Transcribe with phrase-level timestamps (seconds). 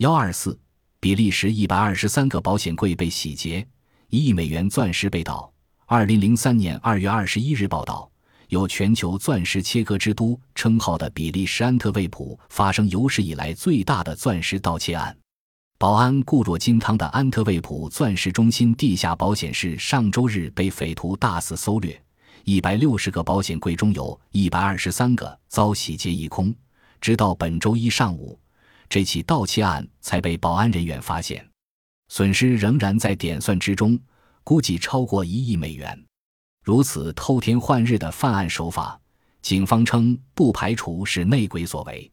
[0.00, 0.58] 幺二四，
[0.98, 3.66] 比利时一百二十三个保险柜被洗劫，
[4.08, 5.52] 一亿美元钻石被盗。
[5.84, 8.10] 二零零三年二月二十一日报道，
[8.48, 15.14] 有“全球钻石切割之都”称号的比利时安特卫普发生有史以来最大的钻石盗窃案。
[15.76, 22.02] 保安固若金汤的安特卫普钻石中心地下保险室上周日被匪徒大肆搜掠，
[22.44, 26.54] 一百六十个保险柜中有一百二十三个遭洗劫一空。
[27.02, 28.38] 直到本周一上午，
[28.90, 31.48] 这起盗窃案才被保安人员发现，
[32.08, 33.96] 损失仍然在点算之中，
[34.42, 36.04] 估计超过一亿美元。
[36.64, 39.00] 如此偷天换日的犯案手法，
[39.42, 42.10] 警方称不排除是内鬼所为。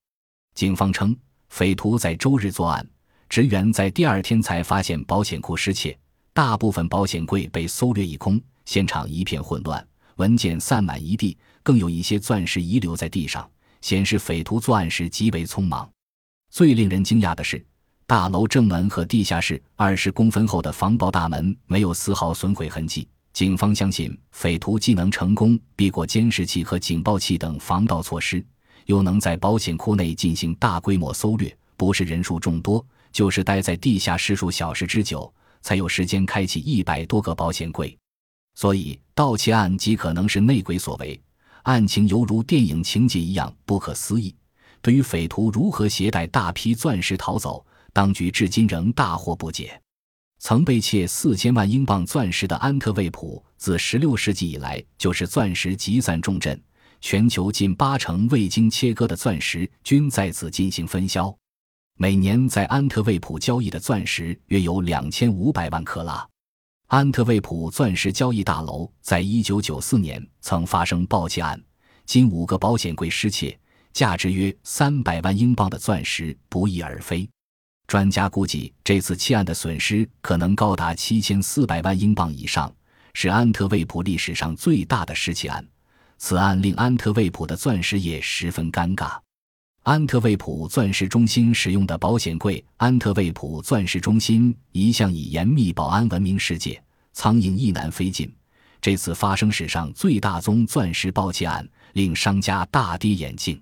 [0.53, 1.17] 警方称，
[1.49, 2.87] 匪徒在周日作案。
[3.27, 5.97] 职员在第二天才发现保险库失窃，
[6.31, 9.85] 大部分保险柜被搜掠一空，现场一片混乱，
[10.17, 13.49] 文件散满一地，更有一些钻石遗留在地上，
[13.81, 15.89] 显示匪徒作案时极为匆忙。
[16.49, 17.63] 最令人惊讶的是，
[18.05, 23.07] 大楼正门和地下室二十公分厚的防爆大门没有丝毫损毁痕迹。
[23.33, 28.43] 警方相信，匪徒既能成功避过监视器和警报器等防盗措施，
[28.85, 32.83] 又能在保险库内进行大规模搜掠，不是人数众多。
[33.11, 37.97] 就是待在地下室数小时之久，才有时间开启一百多个保险柜，
[38.55, 41.19] 所以盗窃案极可能是内鬼所为。
[41.63, 44.35] 案情犹如电影情节一样不可思议。
[44.81, 49.81] 对于匪徒如何携带大批钻石逃走，当局至今仍大惑不解。
[50.39, 56.61] 曾被窃四千万英镑钻石的安特卫普，自十六世纪以来就是钻石集散重镇，
[57.01, 61.35] 全球近八成未经切割的钻石均在此进行分销。
[61.97, 66.25] 每年在安特卫普交易的钻石约有两千五百万克拉。
[66.85, 71.59] 安特卫普钻石交易大楼在一九九四年曾发生盗窃案，
[72.05, 73.59] 近五个保险柜失窃，
[73.97, 77.27] 价值约三百万英镑的钻石不翼而飞。
[77.87, 82.71] 专家估计，这次窃案的损失可能高达七千四百万英镑以上，
[83.15, 85.67] 是安特卫普历史上最大的失窃案。
[86.19, 89.17] 此案令安特卫普的钻石业十分尴尬。
[89.81, 96.79] 安特卫普钻石中心使用的保险柜，安特卫普钻石中心一向以严密保安闻名世界，
[97.13, 98.31] 苍蝇一难飞进。
[98.79, 103.59] 这次发生史上最大宗钻石盗窃案，令商家大跌眼镜。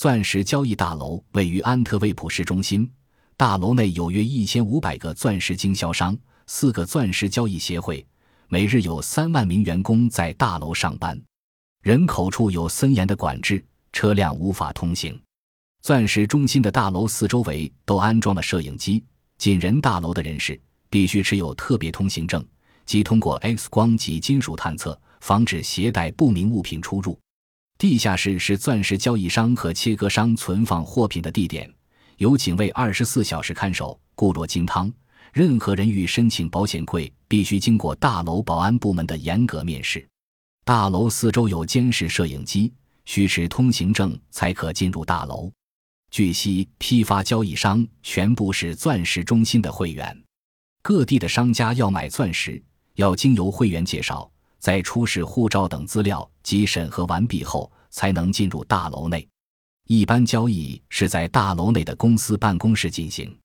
[0.00, 2.90] 钻石交易大楼位于安特卫普市中心，
[3.36, 6.16] 大楼内有约一千五百个钻石经销商，
[6.46, 8.06] 四个钻石交易协会，
[8.48, 11.20] 每日有三万名员工在大楼上班，
[11.82, 13.62] 人口处有森严的管制，
[13.92, 15.20] 车辆无法通行。
[15.82, 19.04] 钻石中心的大楼四周围都安装了摄影机，
[19.36, 20.58] 进人大楼的人士
[20.88, 22.42] 必须持有特别通行证，
[22.86, 27.20] 即通过 X 光及金属探测，防止携带不明物品出入。
[27.80, 31.72] 地下室是钻石交易商和切割商存放货品的地点，
[32.18, 34.92] 有警卫二十四小时看守，固若金汤。
[35.32, 40.06] 任何人欲申请保险柜，必须经过大楼保安部门的严格面试。
[40.62, 42.70] 大楼四周有监视摄影机，
[43.06, 45.50] 需持通行证才可进入大楼。
[46.10, 50.14] 据悉，批发交易商全部是钻石中心的会员。
[50.82, 52.62] 各地的商家要买钻石，
[52.96, 54.30] 要经由会员介绍，
[54.60, 59.26] 在出示护照等资料及审核完毕后，才能进入大楼内。
[59.88, 63.36] 一般交易是在大楼内的公司办公室进行，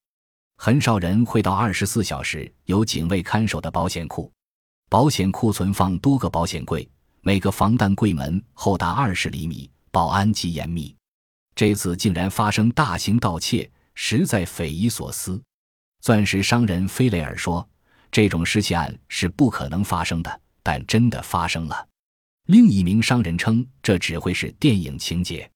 [0.58, 4.32] 很少人会到二十四小时有警卫看守的保险库。
[4.88, 6.88] 保险库存放多个保险柜，
[7.22, 10.96] 每个防弹柜门厚达二十厘米，保安极严密。
[11.56, 15.42] 这次竟然发生大型盗窃，实在匪夷所思。
[16.02, 17.68] 钻石商人菲雷尔说
[18.12, 21.88] ：“这种失窃案是不可能发生的，但真的发生了。”
[22.48, 25.50] 另一名商人称：“这只会是电影情节。”